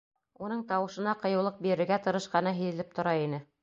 Уның 0.45 0.63
тауышына 0.71 1.15
ҡыйыулыҡ 1.25 1.61
бирергә 1.69 2.03
тырышҡаны 2.09 2.59
һиҙелеп 2.63 3.01
тора 3.01 3.19
ине. 3.27 3.47